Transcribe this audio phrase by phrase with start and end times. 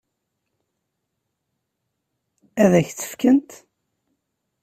[2.63, 3.51] Ad k-tt-fkent?